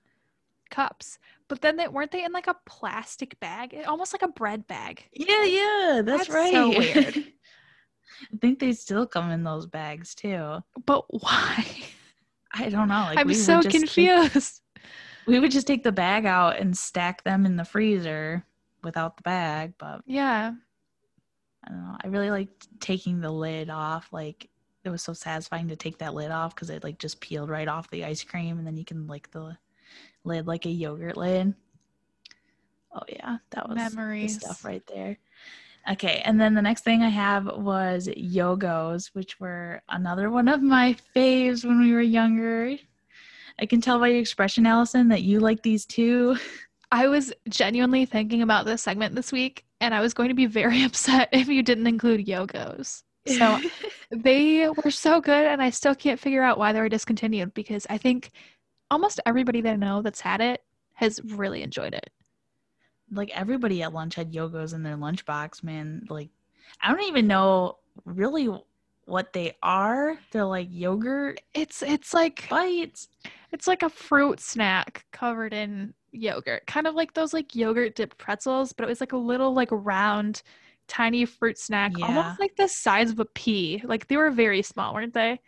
[0.69, 4.27] cups, but then they weren't they in like a plastic bag, It- almost like a
[4.27, 5.05] bread bag.
[5.13, 6.53] Yeah, yeah, that's, That's right.
[6.53, 7.17] so weird.
[8.33, 10.59] I think they still come in those bags too.
[10.85, 11.65] But why?
[12.53, 13.05] I don't know.
[13.09, 14.61] Like I'm we so take- confused.
[15.27, 18.45] we would just take the bag out and stack them in the freezer
[18.83, 20.51] without the bag, but yeah.
[21.65, 21.97] I don't know.
[22.03, 24.09] I really liked taking the lid off.
[24.11, 24.49] Like
[24.83, 27.67] it was so satisfying to take that lid off because it like just peeled right
[27.67, 29.57] off the ice cream, and then you can lick the
[30.23, 31.53] lid like a yogurt lid.
[32.93, 34.37] Oh yeah, that was Memories.
[34.37, 35.17] stuff right there.
[35.89, 40.61] Okay, and then the next thing I have was yogos, which were another one of
[40.61, 42.75] my faves when we were younger.
[43.59, 46.37] I can tell by your expression, Allison, that you like these too.
[46.91, 50.47] I was genuinely thinking about this segment this week, and I was going to be
[50.47, 53.03] very upset if you didn't include Yogos.
[53.27, 53.59] So
[54.11, 57.87] they were so good, and I still can't figure out why they were discontinued because
[57.89, 58.31] I think
[58.91, 60.63] almost everybody that I know that's had it
[60.95, 62.09] has really enjoyed it.
[63.11, 66.05] like everybody at lunch had yogos in their lunchbox, man.
[66.09, 66.29] Like
[66.81, 68.49] I don't even know really
[69.05, 70.17] what they are.
[70.31, 73.09] They're like yogurt It's it's like bites.
[73.51, 78.17] it's like a fruit snack covered in yogurt, kind of like those like yogurt dipped
[78.17, 80.41] pretzels, but it was like a little like round,
[80.87, 82.07] tiny fruit snack, Yeah.
[82.07, 83.81] almost like the size of a pea.
[83.85, 85.39] Like they were very small, weren't they?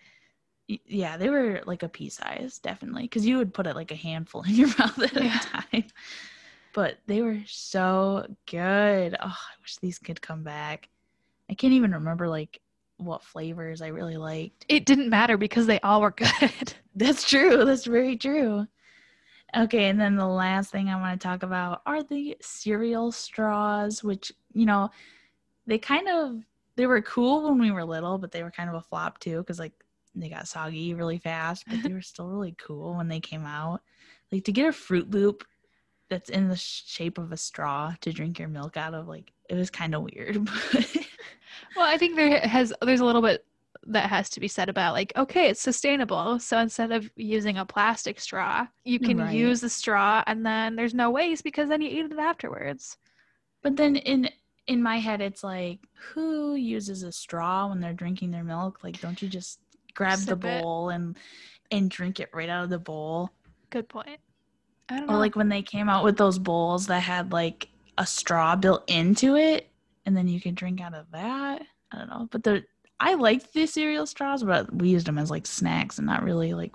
[0.68, 3.96] Yeah, they were like a pea size, definitely, because you would put it like a
[3.96, 5.38] handful in your mouth at Yeah.
[5.38, 5.86] a time.
[6.74, 9.16] But they were so good.
[9.22, 10.90] Oh, I wish these could come back.
[11.50, 12.62] I can't even remember like
[12.98, 14.66] what flavors I really liked.
[14.70, 16.74] It didn't matter because they all were good.
[16.96, 17.66] That's true.
[17.66, 18.68] That's very true.
[19.56, 24.04] Okay, and then the last thing I want to talk about are the cereal straws,
[24.04, 24.90] which, you know,
[25.68, 26.42] they kind of
[26.76, 29.38] they were cool when we were little, but they were kind of a flop too
[29.38, 29.74] because like
[30.16, 33.82] they got soggy really fast, but they were still really cool when they came out.
[34.32, 35.44] Like to get a Fruit Loop
[36.10, 39.56] that's in the shape of a straw to drink your milk out of, like it
[39.56, 40.48] was kind of weird.
[41.76, 43.46] well, I think there has there's a little bit
[43.88, 47.66] that has to be said about like okay it's sustainable so instead of using a
[47.66, 49.28] plastic straw you can Right.
[49.28, 52.98] use the straw and then there's no waste because then you eat it afterwards
[53.64, 54.30] But then in
[54.68, 55.80] in my head, it's like,
[56.14, 58.84] who uses a straw when they're drinking their milk?
[58.84, 59.60] Like, don't you just
[59.96, 60.68] grab the it.
[60.68, 61.18] bowl and
[61.72, 63.34] and drink it right out of the bowl?
[63.70, 64.20] good point
[64.90, 67.70] i don't Or know like when they came out with those bowls that had like
[67.98, 69.70] a straw built into it,
[70.06, 71.62] and then you can drink out of that.
[71.92, 72.64] I don't know, but the
[73.04, 76.54] I liked the cereal straws, but we used them as like snacks and not really
[76.54, 76.74] like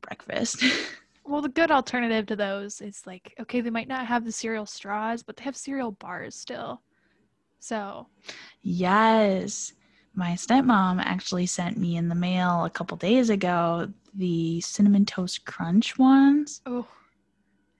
[0.00, 0.64] breakfast.
[1.24, 4.64] well the good alternative to those is like okay they might not have the cereal
[4.64, 6.80] straws but they have cereal bars still
[7.60, 8.06] so
[8.62, 9.72] Yes.
[10.14, 15.44] My stepmom actually sent me in the mail a couple days ago the cinnamon toast
[15.44, 16.60] crunch ones.
[16.66, 16.86] oh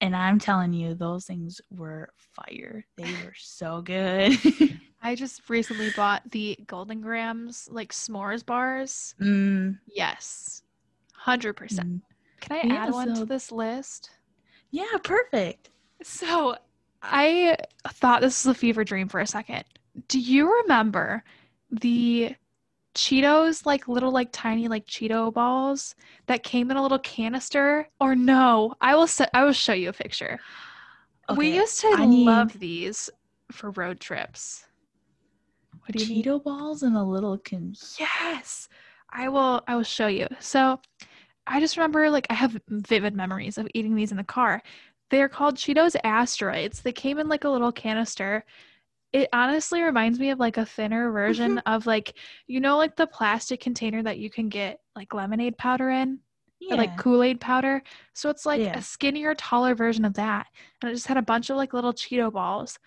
[0.01, 2.87] And I'm telling you, those things were fire.
[2.97, 4.39] They were so good.
[5.03, 10.63] i just recently bought the Golden Grahams like s'mores bars mm, yes
[11.27, 12.01] 100% mm.
[12.41, 14.11] can i Yeah, add one so- to this list
[14.71, 15.71] Yeah, perfect.
[16.03, 16.57] So
[17.03, 17.57] I
[17.89, 19.65] thought this was a fever dream for a second.
[20.09, 21.25] Do you remember
[21.71, 22.35] the
[22.95, 25.95] Cheetos, like little, like tiny, like Cheeto balls
[26.27, 27.89] that came in a little canister?
[27.99, 28.75] Or no?
[28.81, 29.07] I will.
[29.07, 30.39] Se- I will show you a picture.
[31.37, 33.09] we used to I need- love these
[33.51, 34.65] for road trips.
[35.89, 36.23] What do you?
[36.23, 37.75] Cheeto balls and a little can.
[37.99, 38.69] Yes,
[39.11, 39.63] I will.
[39.67, 40.27] I will show you.
[40.39, 40.81] So,
[41.47, 44.63] I just remember like I have vivid memories of eating these in the car.
[45.11, 46.83] They are called Cheetos Asteroids.
[46.83, 48.45] They came in like a little canister.
[49.15, 51.75] It honestly reminds me of like a thinner version mm-hmm.
[51.75, 52.15] of like
[52.47, 56.19] you know like the plastic container that you can get like lemonade powder in
[56.61, 56.75] Yeah.
[56.75, 57.83] like Kool-Aid powder.
[58.13, 58.77] So it's like Yeah.
[58.79, 60.49] a skinnier, taller version of that.
[60.83, 62.79] And it just had a bunch of like little Cheeto balls.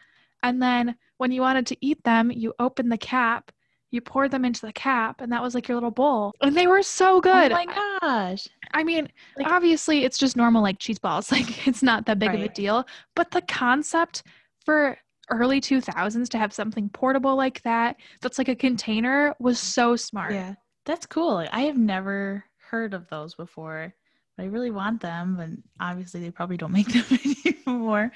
[0.43, 3.51] And then when you wanted to eat them, you open the cap,
[3.91, 6.34] you pour them into the cap, and that was like your little bowl.
[6.41, 7.51] And they were so oh good.
[7.51, 8.47] Oh my gosh.
[8.73, 11.32] I mean, Like- obviously it's just normal like cheese balls.
[11.32, 12.56] Like it's not that big of a Right.
[12.56, 12.86] deal.
[13.15, 14.23] But the concept
[14.65, 14.97] for
[15.30, 20.34] early 2000s to have something portable like that that's like a container was so smart.
[20.34, 20.56] Yeah.
[20.86, 21.36] That's cool.
[21.36, 23.93] Like, I have never heard of those before.
[24.38, 25.49] But I really want them, but
[25.86, 27.19] obviously they probably don't make them
[27.67, 28.12] anymore.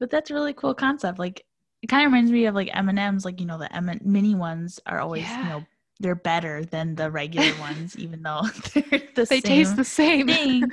[0.00, 1.18] But that's a really cool concept.
[1.18, 1.44] Like
[1.82, 3.24] it kind of reminds me of like M and M's.
[3.24, 5.42] Like you know the M mini ones are always Yeah.
[5.42, 5.64] you know
[6.00, 8.42] they're better than the regular ones, even though
[8.74, 10.26] they're the They same taste the same.
[10.26, 10.64] thing.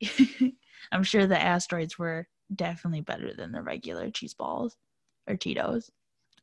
[0.92, 4.76] I'm sure the asteroids were definitely better than the regular cheese balls
[5.28, 5.90] or Cheetos.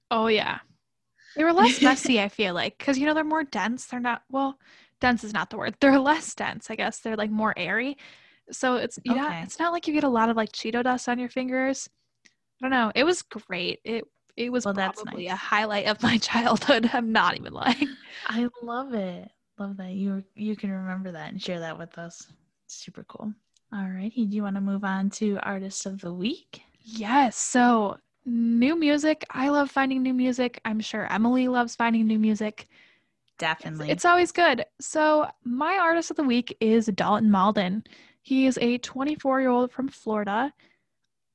[0.10, 0.60] Oh yeah.
[1.36, 3.86] They were less messy, I feel like, because you know they're more dense.
[3.86, 4.58] They're not well,
[5.00, 5.76] dense is not the word.
[5.80, 7.00] They're less dense, I guess.
[7.00, 7.98] They're like more airy.
[8.52, 9.42] So it's know Okay.
[9.44, 11.90] it's not like you get a lot of like Cheeto dust on your fingers.
[12.62, 12.92] I don't know.
[12.94, 13.80] It was great.
[13.84, 14.06] It
[14.38, 16.90] it was Well, that's probably a highlight of my childhood.
[16.94, 17.90] I'm not even lying.
[18.28, 19.30] I love it.
[19.58, 22.32] Love that you you can remember that and share that with us.
[22.68, 23.34] Super cool.
[23.74, 24.26] All righty.
[24.26, 26.62] do you want to move on to artist of the week?
[26.82, 27.38] Yes.
[27.38, 29.26] So new music.
[29.32, 30.60] I love finding new music.
[30.66, 32.62] I'm sure Emily loves finding new music.
[32.62, 32.78] It's-
[33.38, 33.90] Definitely.
[33.90, 34.66] It's, always good.
[34.80, 37.84] So, my artist of the week is Dalton Malden.
[38.22, 40.54] He is a 24 year old from Florida.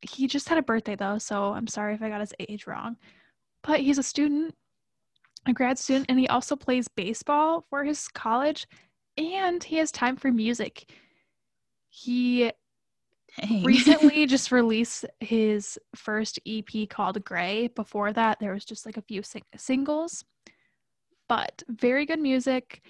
[0.03, 2.97] He just had a birthday though, so I'm sorry if I got his age wrong.
[3.63, 4.55] But he's a student,
[5.47, 8.67] a grad student, and he also plays baseball for his college,
[9.17, 10.91] and he has time for music.
[11.89, 12.53] He
[13.41, 13.65] Dang.
[13.65, 17.69] recently just released his first EP called Gray.
[17.69, 20.25] Before that, there was just like a few sing- singles,
[21.29, 22.83] but very good music.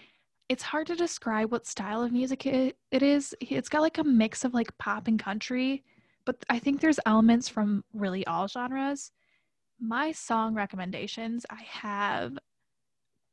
[0.48, 3.34] It's hard to describe what style of music it, it is.
[3.40, 5.84] It's got like a mix of like pop and country,
[6.26, 9.12] but I think there's elements from really all genres.
[9.80, 12.36] My song recommendations I have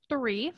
[0.08, 0.53] three.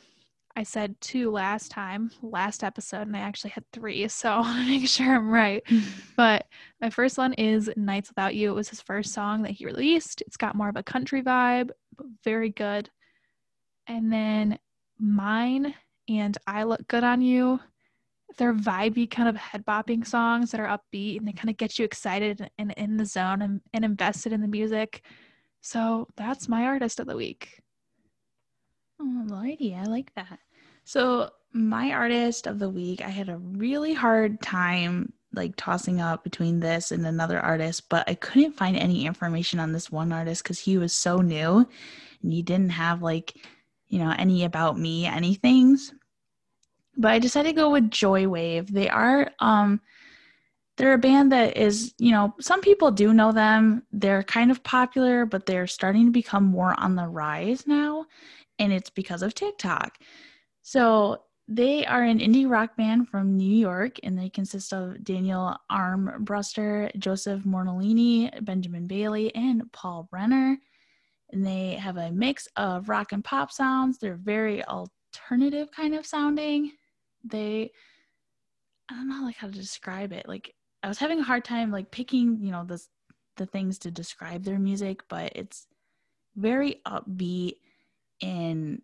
[0.58, 4.66] I said two last time, last episode, and I actually had three, so I want
[4.66, 5.62] to make sure I'm right.
[6.16, 6.46] But
[6.80, 8.50] my first one is Nights Without You.
[8.50, 10.22] It was his first song that he released.
[10.22, 12.88] It's got more of a country vibe, but very good.
[13.86, 14.58] And then
[14.98, 15.74] mine
[16.08, 17.60] and I Look Good on You.
[18.38, 21.78] They're vibey, kind of head bopping songs that are upbeat and they kind of get
[21.78, 25.02] you excited and in the zone and, and invested in the music.
[25.60, 27.62] So that's my artist of the week.
[29.00, 30.38] Oh, Lordy, I like that.
[30.84, 36.24] So my artist of the week, I had a really hard time like tossing up
[36.24, 40.42] between this and another artist, but I couldn't find any information on this one artist
[40.42, 41.68] because he was so new
[42.22, 43.36] and he didn't have like,
[43.88, 45.92] you know, any about me, anythings.
[46.96, 48.68] But I decided to go with Joywave.
[48.68, 49.80] They are um
[50.76, 53.82] they're a band that is, you know, some people do know them.
[53.92, 58.04] They're kind of popular, but they're starting to become more on the rise now.
[58.58, 59.98] And it's because of TikTok.
[60.62, 65.56] So they are an indie rock band from New York, and they consist of Daniel
[65.70, 70.58] Armbruster, Joseph Morinelli, Benjamin Bailey, and Paul Brenner.
[71.30, 73.98] And they have a mix of rock and pop sounds.
[73.98, 76.72] They're very alternative kind of sounding.
[77.28, 77.72] They,
[78.90, 80.28] I don't know like how to describe it.
[80.28, 82.80] Like I was having a hard time like picking, you know, the
[83.36, 85.66] the things to describe their music, but it's
[86.36, 87.56] very upbeat
[88.22, 88.80] and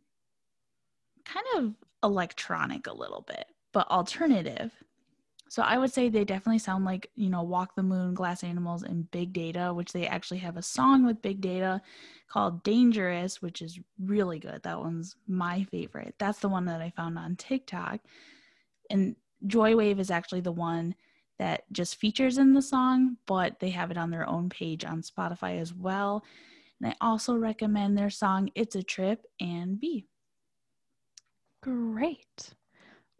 [1.25, 4.73] kind of electronic a little bit, but alternative.
[5.53, 8.85] So I would say they definitely sound like, you know, Walk the Moon, Glass Animals,
[8.85, 11.83] and Big Data, which they actually have a song with Big Data
[12.27, 14.63] called Dangerous, which is really good.
[14.63, 16.15] That one's my favorite.
[16.17, 18.01] That's the one that I found on TikTok.
[18.89, 19.15] And
[19.47, 20.95] Joywave is actually the one
[21.39, 25.03] that just features in the song, but they have it on their own page on
[25.03, 26.25] Spotify as well.
[26.81, 30.07] And I also recommend their song It's a Trip and B.
[31.63, 32.55] Great.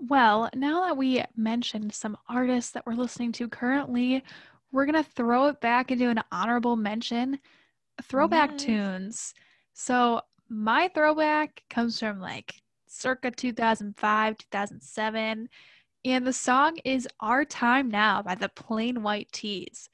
[0.09, 4.25] Well, now that we mentioned some artists that we're listening to currently,
[4.73, 7.39] we're going to throw it back into an honorable mention
[8.03, 8.63] throwback yes.
[8.63, 9.35] tunes.
[9.75, 12.55] So, my throwback comes from like
[12.89, 15.49] circa 2005, 2007.
[16.05, 19.89] And the song is Our Time Now by the Plain White T's.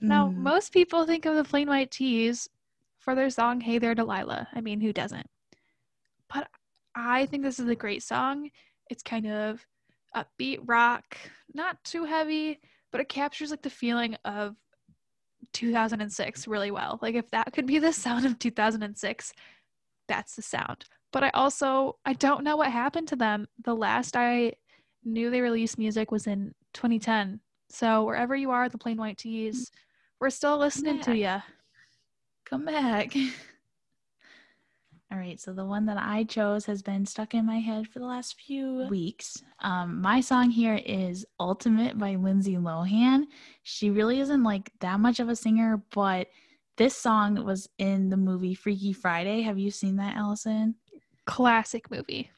[0.00, 0.36] Now, mm.
[0.36, 2.48] most people think of the Plain White T's
[3.00, 4.46] for their song Hey There Delilah.
[4.54, 5.26] I mean, who doesn't?
[6.32, 6.48] But
[6.94, 8.50] I think this is a great song.
[8.90, 9.64] It's kind of
[10.16, 11.16] upbeat rock,
[11.54, 12.60] not too heavy,
[12.90, 14.56] but it captures like the feeling of
[15.52, 16.98] 2006 really well.
[17.02, 19.32] Like if that could be the sound of 2006,
[20.08, 20.84] that's the sound.
[21.12, 23.46] But I also I don't know what happened to them.
[23.64, 24.52] The last I
[25.04, 27.40] knew they released music was in 2010.
[27.70, 29.70] So wherever you are, the Plain White T's,
[30.20, 31.36] we're still listening to you.
[32.44, 33.14] Come back.
[35.10, 37.98] All right, so the one that I chose has been stuck in my head for
[37.98, 39.42] the last few weeks.
[39.60, 43.24] Um, my song here is Ultimate by Lindsay Lohan.
[43.62, 46.28] She really isn't like that much of a singer, but
[46.76, 49.40] this song was in the movie Freaky Friday.
[49.40, 50.74] Have you seen that, Allison?
[51.24, 52.30] Classic movie.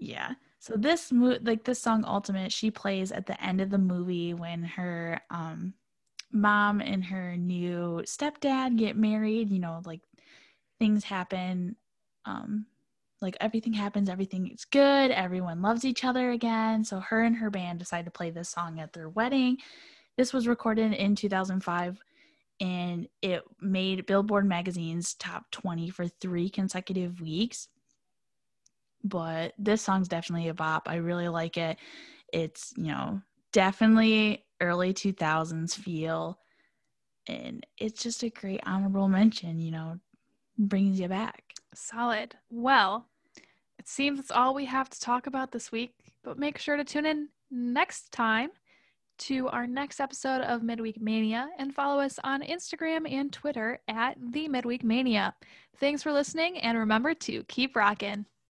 [0.00, 0.32] Yeah.
[0.58, 4.32] So this mo- like this song Ultimate, she plays at the end of the movie
[4.32, 5.74] when her um
[6.32, 10.00] mom and her new stepdad get married, you know, like
[10.78, 11.76] things happen
[12.24, 12.66] um
[13.22, 16.84] like everything happens, everything is good, everyone loves each other again.
[16.84, 19.56] So her and her band decide to play this song at their wedding.
[20.18, 21.98] This was recorded in 2005
[22.60, 27.68] and it made Billboard magazine's top 20 for 3 consecutive weeks
[29.06, 30.88] but this song's definitely a bop.
[30.88, 31.78] I really like it.
[32.32, 33.20] It's, you know,
[33.52, 36.38] definitely early 2000s feel.
[37.28, 39.98] And it's just a great honorable mention, you know,
[40.58, 41.54] brings you back.
[41.74, 42.36] Solid.
[42.50, 43.06] Well,
[43.78, 46.84] it seems that's all we have to talk about this week, but make sure to
[46.84, 48.50] tune in next time
[49.18, 54.16] to our next episode of Midweek Mania and follow us on Instagram and Twitter at
[54.32, 55.34] the Midweek Mania.
[55.78, 58.26] Thanks for listening and remember to keep rocking.